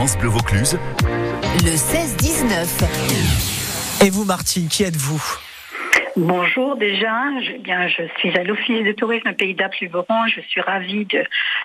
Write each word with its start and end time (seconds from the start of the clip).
France 0.00 0.16
Bleu 0.16 0.30
Vaucluse. 0.30 0.78
Le 1.62 1.72
16-19. 1.72 2.86
Et 4.02 4.08
vous, 4.08 4.24
Martine, 4.24 4.68
qui 4.68 4.82
êtes-vous? 4.82 5.22
Bonjour 6.16 6.74
déjà, 6.76 7.22
je, 7.40 7.62
bien, 7.62 7.86
je 7.86 8.02
suis 8.18 8.36
à 8.36 8.42
l'Office 8.42 8.82
de 8.82 8.92
tourisme 8.92 9.32
Pays 9.34 9.54
d'Apps 9.54 9.78
Luberon. 9.80 10.26
Je 10.34 10.40
suis 10.48 10.62
ravie 10.62 11.04
de, 11.04 11.22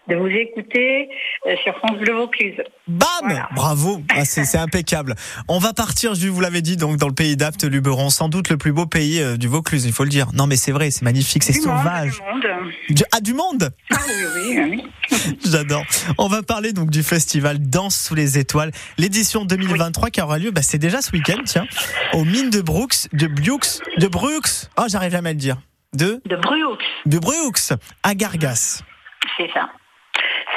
de 0.09 0.15
vous 0.17 0.27
écouter 0.27 1.07
euh, 1.47 1.55
sur 1.63 1.77
France 1.77 1.97
Bleu 1.97 2.13
Vaucluse. 2.13 2.61
Bam 2.87 3.07
Voilà. 3.23 3.47
Bravo 3.55 4.01
ah, 4.09 4.25
C'est 4.25 4.57
impeccable. 4.57 5.15
On 5.47 5.57
va 5.57 5.71
partir, 5.71 6.13
je 6.13 6.27
vous 6.27 6.41
l'avais 6.41 6.61
dit, 6.61 6.75
donc 6.75 6.97
dans 6.97 7.07
le 7.07 7.15
pays 7.15 7.37
d'Apt, 7.37 7.63
Luberon, 7.63 8.09
sans 8.09 8.27
doute 8.27 8.49
le 8.49 8.57
plus 8.57 8.73
beau 8.73 8.85
pays 8.85 9.21
euh, 9.21 9.37
du 9.37 9.47
Vaucluse, 9.47 9.85
il 9.85 9.93
faut 9.93 10.03
le 10.03 10.09
dire. 10.09 10.27
Non 10.33 10.45
mais 10.45 10.57
c'est 10.57 10.73
vrai, 10.73 10.91
c'est 10.91 11.03
magnifique, 11.03 11.43
c'est 11.43 11.53
Du 11.53 11.61
monde, 11.65 11.77
sauvage. 11.77 12.11
du 12.11 12.21
monde. 12.21 12.45
Du- 12.89 13.03
ah, 13.13 13.21
du 13.21 13.33
monde? 13.33 13.69
Ah 13.91 13.95
oui, 14.07 14.13
oui, 14.35 14.59
oui. 14.69 14.83
J'adore. 15.45 15.83
On 16.17 16.27
va 16.27 16.43
parler 16.43 16.73
donc 16.73 16.89
du 16.89 17.03
festival 17.03 17.57
Danse 17.59 17.95
sous 18.07 18.15
les 18.15 18.37
étoiles. 18.37 18.71
L'édition 18.97 19.45
2023 19.45 20.09
qui 20.09 20.21
aura 20.21 20.37
lieu, 20.37 20.51
bah, 20.51 20.61
c'est 20.61 20.77
déjà 20.77 21.01
ce 21.01 21.11
week-end, 21.11 21.41
tiens, 21.45 21.65
aux 22.13 22.25
mines 22.25 22.49
de 22.49 22.61
Brooks, 22.61 23.07
de 23.13 23.27
Brooks, 23.27 23.79
de 23.97 24.07
Brooks. 24.07 24.49
Oh, 24.77 24.83
j'arrive 24.87 25.11
jamais 25.11 25.29
à 25.29 25.33
le 25.33 25.39
dire. 25.39 25.57
De, 25.93 26.21
De 26.25 26.35
Bruoux, 26.35 26.77
de 27.05 27.19
Brooks, 27.19 27.71
à 28.03 28.15
Gargas. 28.15 28.83
c'est 29.37 29.49
ça. 29.53 29.69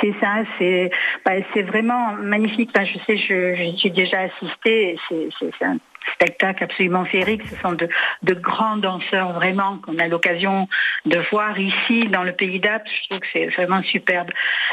C'est 0.01 0.15
ça, 0.21 0.43
c'est 0.59 0.91
bah, 1.25 1.33
c'est 1.53 1.63
vraiment 1.63 2.13
magnifique. 2.15 2.71
Enfin, 2.75 2.85
je 2.87 2.99
sais, 3.05 3.17
je, 3.19 3.55
je 3.83 3.89
déjà 3.89 4.29
c'est- 4.63 4.97
c'est 5.59 5.65
un 5.65 5.79
spectacle 6.15 6.65
absolument 6.65 7.05
féerique. 7.05 7.43
Ce 7.49 7.57
sont 7.61 7.73
de, 7.73 7.89
de 8.23 8.35
grands 8.35 8.77
danseurs 8.77 9.33
vraiment 9.35 9.79
qu'on 9.79 9.99
a 9.99 10.09
l'occasion 10.09 10.69
de 11.07 11.19
voir 11.31 11.59
ici 11.59 12.09
dans 12.09 12.23
le 12.25 12.33
pays 12.33 12.61
d'Apps. 12.61 12.91
Je 13.03 13.09
trouve 13.09 13.21
que 13.21 13.27
c'est 13.33 13.47
vraiment 13.49 13.83
superbe. 13.83 14.31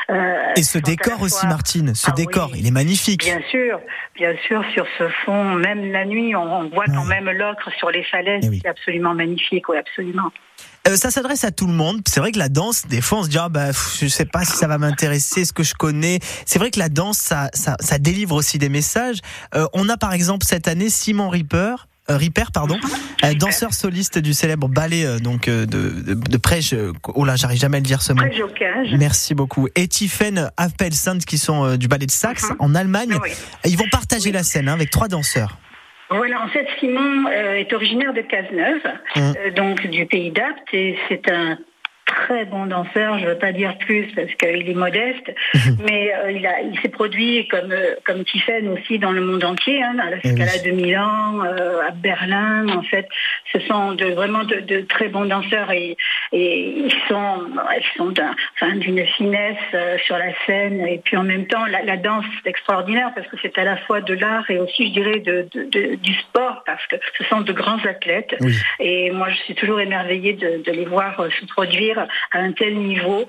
Euh, 0.09 0.33
Et 0.55 0.63
ce 0.63 0.77
décor 0.77 1.21
aussi, 1.21 1.45
Martine, 1.47 1.93
ce 1.95 2.07
Ah 2.09 2.13
décor, 2.13 2.49
oui. 2.53 2.59
il 2.61 2.67
est 2.67 2.71
magnifique. 2.71 3.23
Bien 3.23 3.41
sûr, 3.49 3.79
bien 4.15 4.33
sûr, 4.47 4.63
sur 4.73 4.85
ce 4.97 5.07
fond, 5.25 5.55
même 5.55 5.91
la 5.91 6.05
nuit, 6.05 6.35
on, 6.35 6.41
on 6.43 6.69
voit 6.69 6.85
quand 6.87 7.05
même 7.05 7.29
l'ocre 7.29 7.69
sur 7.77 7.89
les 7.91 8.03
falaises, 8.03 8.43
Eh 8.45 8.49
oui. 8.49 8.59
c'est 8.63 8.69
absolument 8.69 9.13
magnifique, 9.13 9.67
oui, 9.69 9.77
absolument. 9.77 10.31
Euh, 10.87 10.95
ça 10.95 11.09
s'adresse 11.09 11.43
à 11.43 11.51
tout 11.51 11.65
le 11.65 11.73
monde. 11.73 12.01
C'est 12.07 12.19
vrai 12.19 12.31
que 12.31 12.37
la 12.37 12.47
danse, 12.47 12.85
des 12.85 13.01
fois, 13.01 13.19
on 13.19 13.23
se 13.23 13.29
dit, 13.29 13.39
ah, 13.39 13.49
bah, 13.49 13.71
je 13.99 14.07
sais 14.07 14.25
pas 14.25 14.45
si 14.45 14.55
ça 14.55 14.67
va 14.67 14.77
m'intéresser, 14.77 15.43
ce 15.43 15.51
que 15.51 15.63
je 15.63 15.73
connais? 15.73 16.19
C'est 16.45 16.59
vrai 16.59 16.69
que 16.69 16.77
la 16.79 16.89
danse, 16.89 17.17
ça, 17.17 17.49
ça, 17.53 17.75
ça 17.79 17.97
délivre 17.97 18.35
aussi 18.35 18.59
des 18.59 18.69
messages. 18.69 19.17
Euh, 19.55 19.65
on 19.73 19.89
a 19.89 19.97
par 19.97 20.13
exemple 20.13 20.45
cette 20.45 20.67
année 20.67 20.89
Simon 21.15 21.29
Ripper. 21.29 21.75
euh, 22.09 22.17
Ripper, 22.17 22.43
pardon, 22.53 22.77
euh, 23.23 23.33
danseur 23.35 23.73
soliste 23.73 24.19
du 24.19 24.33
célèbre 24.33 24.67
ballet 24.67 25.05
euh, 25.05 25.17
donc 25.17 25.47
de, 25.49 25.63
de, 25.65 26.73
euh, 26.73 26.91
oh 27.15 27.23
là, 27.25 27.35
j'arrive 27.37 27.57
jamais 27.59 27.77
à 27.77 27.79
le 27.79 27.85
dire 27.85 28.01
ce 28.01 28.11
mot. 28.13 28.21
Merci 28.97 29.33
beaucoup. 29.33 29.67
Et 29.75 29.87
Tiffen 29.87 30.51
Appelsand 30.57 31.19
qui 31.25 31.37
sont 31.37 31.77
du 31.77 31.87
ballet 31.87 32.05
de 32.05 32.11
Saxe 32.11 32.49
Mhm. 32.49 32.55
en 32.59 32.75
Allemagne. 32.75 33.17
Oui. 33.23 33.29
Ils 33.63 33.77
vont 33.77 33.87
partager 33.89 34.25
Oui. 34.27 34.31
la 34.33 34.43
scène 34.43 34.67
hein, 34.67 34.73
avec 34.73 34.89
trois 34.91 35.07
danseurs. 35.07 35.57
Voilà, 36.09 36.43
en 36.43 36.49
fait, 36.49 36.67
Simon 36.81 37.27
est 37.29 37.71
originaire 37.73 38.13
de 38.13 38.21
Cazeneuve, 38.21 38.83
Mm. 39.15 39.19
euh, 39.21 39.51
donc 39.55 39.87
du 39.87 40.05
pays 40.05 40.31
d'Apt, 40.31 40.67
et 40.73 40.97
c'est 41.09 41.31
un 41.31 41.57
très 42.15 42.45
bon 42.45 42.65
danseur, 42.65 43.19
je 43.19 43.25
ne 43.25 43.29
veux 43.31 43.37
pas 43.37 43.51
dire 43.51 43.77
plus 43.79 44.05
parce 44.15 44.33
qu'il 44.35 44.69
est 44.69 44.73
modeste, 44.73 45.27
mais 45.85 46.13
euh, 46.15 46.31
il, 46.31 46.45
a- 46.47 46.61
il 46.61 46.79
s'est 46.81 46.89
produit 46.89 47.47
comme, 47.49 47.71
euh, 47.71 47.95
comme 48.05 48.23
Tiffen 48.23 48.67
aussi 48.69 48.99
dans 48.99 49.11
le 49.11 49.21
monde 49.21 49.43
entier, 49.43 49.81
hein, 49.83 49.97
à 50.01 50.09
la 50.09 50.17
Eh 50.23 50.29
oui. 50.29 50.35
Scala 50.35 50.57
de 50.63 50.71
Milan, 50.71 51.43
euh, 51.45 51.81
à 51.87 51.91
Berlin, 51.91 52.67
en 52.69 52.81
fait. 52.83 53.07
Ce 53.53 53.59
sont 53.61 53.93
de, 53.93 54.05
vraiment 54.05 54.43
de, 54.43 54.57
de 54.61 54.81
très 54.81 55.07
bons 55.09 55.25
danseurs 55.25 55.71
et, 55.71 55.95
et 56.31 56.67
ils 56.85 56.95
sont, 57.07 57.47
ils 57.77 57.97
sont 57.97 58.13
enfin, 58.55 58.75
d'une 58.75 59.05
finesse 59.05 59.57
euh, 59.73 59.97
sur 60.05 60.17
la 60.17 60.33
scène 60.45 60.85
et 60.87 60.99
puis 61.03 61.15
en 61.17 61.23
même 61.23 61.47
temps 61.47 61.65
la, 61.65 61.81
la 61.83 61.97
danse 61.97 62.25
c'est 62.43 62.49
extraordinaire 62.49 63.11
parce 63.15 63.27
que 63.27 63.37
c'est 63.41 63.57
à 63.57 63.63
la 63.63 63.77
fois 63.77 64.01
de 64.01 64.13
l'art 64.13 64.49
et 64.49 64.57
aussi 64.57 64.87
je 64.87 64.91
dirais 64.93 65.19
de, 65.19 65.47
de- 65.53 65.63
de- 65.69 65.95
du 65.95 66.13
sport 66.15 66.63
parce 66.65 66.85
que 66.87 66.95
ce 67.17 67.23
sont 67.25 67.41
de 67.41 67.53
grands 67.53 67.83
athlètes 67.85 68.35
Oui. 68.41 68.53
et 68.79 69.11
moi 69.11 69.29
je 69.29 69.35
suis 69.45 69.55
toujours 69.55 69.79
émerveillée 69.79 70.33
de, 70.33 70.61
les 70.71 70.85
voir 70.85 71.15
se 71.39 71.45
produire 71.45 72.04
à 72.31 72.39
un 72.39 72.51
tel 72.51 72.75
niveau. 72.75 73.25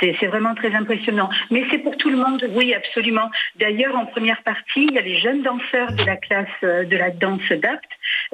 C'est 0.00 0.26
vraiment 0.26 0.54
très 0.54 0.74
impressionnant. 0.74 1.28
Mais 1.50 1.64
c'est 1.70 1.78
pour 1.78 1.96
tout 1.96 2.10
le 2.10 2.16
monde, 2.16 2.44
oui 2.54 2.74
absolument. 2.74 3.30
D'ailleurs 3.56 3.96
en 3.96 4.06
première 4.06 4.42
partie 4.42 4.84
il 4.88 4.92
y 4.92 4.98
a 4.98 5.02
les 5.02 5.18
jeunes 5.18 5.42
danseurs 5.42 5.92
de 5.92 6.04
la 6.04 6.16
classe 6.16 6.48
euh, 6.64 6.84
de 6.84 6.96
la 6.96 7.10
danse 7.10 7.48
d'Apt 7.50 7.84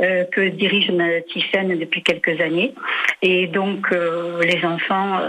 euh, 0.00 0.24
que 0.24 0.48
dirige 0.48 0.92
Tiffen 1.28 1.78
depuis 1.78 2.02
quelques 2.02 2.40
années. 2.40 2.74
Et 3.22 3.46
donc 3.48 3.92
euh, 3.92 4.42
les 4.42 4.64
enfants 4.64 5.20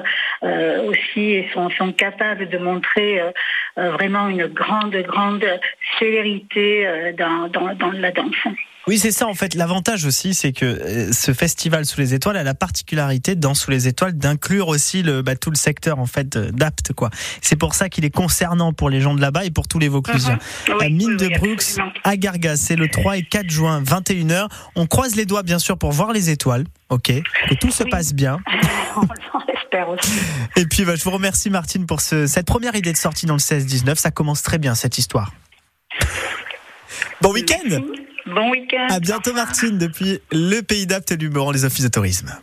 aussi 0.41 1.43
sont, 1.53 1.69
sont 1.71 1.91
capables 1.91 2.49
de 2.49 2.57
montrer 2.57 3.19
euh, 3.19 3.31
euh, 3.77 3.91
vraiment 3.91 4.27
une 4.27 4.47
grande, 4.47 4.95
grande 5.07 5.45
célérité 5.99 6.87
euh, 6.87 7.11
dans, 7.17 7.47
dans, 7.49 7.73
dans 7.75 7.91
la 7.91 8.11
danse. 8.11 8.35
Oui, 8.87 8.97
c'est 8.97 9.11
ça 9.11 9.27
en 9.27 9.35
fait. 9.35 9.53
L'avantage 9.53 10.05
aussi, 10.05 10.33
c'est 10.33 10.51
que 10.51 10.65
euh, 10.65 11.11
ce 11.11 11.31
festival 11.33 11.85
sous 11.85 11.99
les 11.99 12.13
étoiles 12.15 12.37
a 12.37 12.43
la 12.43 12.55
particularité 12.55 13.35
dans 13.35 13.53
sous 13.53 13.69
les 13.69 13.87
étoiles 13.87 14.13
d'inclure 14.17 14.67
aussi 14.69 15.03
le 15.03 15.21
bah, 15.21 15.35
tout 15.35 15.51
le 15.51 15.57
secteur 15.57 15.99
en 15.99 16.05
fait 16.07 16.35
euh, 16.37 16.49
d'Apt 16.51 16.93
quoi. 16.93 17.09
C'est 17.41 17.57
pour 17.57 17.75
ça 17.75 17.89
qu'il 17.89 18.05
est 18.05 18.09
concernant 18.09 18.73
pour 18.73 18.89
les 18.89 19.01
gens 19.01 19.13
de 19.13 19.21
là-bas 19.21 19.45
et 19.45 19.51
pour 19.51 19.67
tous 19.67 19.77
les 19.77 19.89
Vauclusiens. 19.89 20.39
La 20.67 20.75
Oui, 20.87 20.93
mine 20.93 21.09
oui, 21.11 21.17
de 21.17 21.25
oui, 21.27 21.33
Brooks 21.37 21.53
absolument. 21.59 21.93
à 22.03 22.15
Gargas, 22.17 22.55
c'est 22.55 22.77
le 22.77 22.87
3 22.87 23.17
et 23.17 23.23
4 23.23 23.49
juin 23.49 23.83
21h. 23.83 24.47
On 24.75 24.87
croise 24.87 25.15
les 25.15 25.25
doigts 25.25 25.43
bien 25.43 25.59
sûr 25.59 25.77
pour 25.77 25.91
voir 25.91 26.11
les 26.11 26.29
étoiles. 26.31 26.63
OK, 26.89 27.11
que 27.49 27.55
tout 27.55 27.71
se 27.71 27.83
passe 27.83 28.13
bien. 28.15 28.37
Aussi. 29.87 30.11
Et 30.55 30.65
puis 30.65 30.83
bah, 30.83 30.95
je 30.95 31.03
vous 31.03 31.11
remercie 31.11 31.49
Martine 31.49 31.85
pour 31.85 32.01
ce, 32.01 32.27
cette 32.27 32.45
première 32.45 32.75
idée 32.75 32.91
de 32.91 32.97
sortie 32.97 33.25
dans 33.25 33.35
le 33.35 33.39
16-19, 33.39 33.95
ça 33.95 34.11
commence 34.11 34.43
très 34.43 34.57
bien 34.57 34.75
cette 34.75 34.97
histoire. 34.97 35.31
Bon 37.21 37.31
week-end. 37.31 37.81
Bon 38.25 38.51
week-end. 38.51 38.87
À 38.89 38.99
bientôt 38.99 39.33
Martine 39.33 39.77
depuis 39.77 40.19
le 40.31 40.61
pays 40.61 40.85
d'Apt 40.85 41.11
Luberon 41.11 41.51
les 41.51 41.65
offices 41.65 41.83
de 41.83 41.89
tourisme. 41.89 42.33